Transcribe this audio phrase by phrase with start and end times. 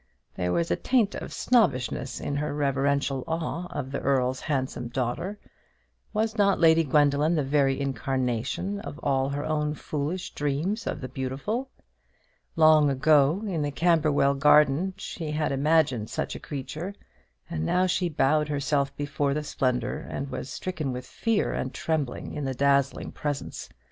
[0.33, 5.37] There was a taint of snobbishness in her reverential awe of the Earl's handsome daughter.
[6.11, 11.07] Was not Lady Gwendoline the very incarnation of all her own foolish dreams of the
[11.07, 11.69] beautiful?
[12.55, 16.95] Long ago, in the Camberwell garden, she had imagined such a creature;
[17.47, 22.33] and now she bowed herself before the splendour, and was stricken with fear and trembling
[22.33, 23.69] in the dazzling presence.